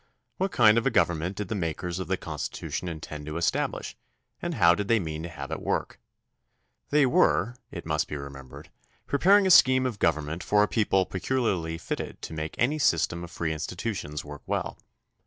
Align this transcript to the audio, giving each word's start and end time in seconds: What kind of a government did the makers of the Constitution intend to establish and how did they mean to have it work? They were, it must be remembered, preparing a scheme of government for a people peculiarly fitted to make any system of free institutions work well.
What 0.37 0.51
kind 0.51 0.79
of 0.79 0.87
a 0.87 0.89
government 0.89 1.35
did 1.35 1.47
the 1.47 1.53
makers 1.53 1.99
of 1.99 2.07
the 2.07 2.17
Constitution 2.17 2.87
intend 2.87 3.27
to 3.27 3.37
establish 3.37 3.95
and 4.41 4.55
how 4.55 4.73
did 4.73 4.87
they 4.87 4.99
mean 4.99 5.21
to 5.21 5.29
have 5.29 5.51
it 5.51 5.61
work? 5.61 5.99
They 6.89 7.05
were, 7.05 7.55
it 7.69 7.85
must 7.85 8.07
be 8.07 8.17
remembered, 8.17 8.71
preparing 9.05 9.45
a 9.45 9.51
scheme 9.51 9.85
of 9.85 9.99
government 9.99 10.43
for 10.43 10.63
a 10.63 10.67
people 10.67 11.05
peculiarly 11.05 11.77
fitted 11.77 12.19
to 12.23 12.33
make 12.33 12.55
any 12.57 12.79
system 12.79 13.23
of 13.23 13.29
free 13.29 13.53
institutions 13.53 14.25
work 14.25 14.41
well. 14.47 14.79